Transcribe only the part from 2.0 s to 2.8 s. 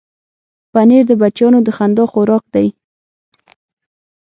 خوراک دی.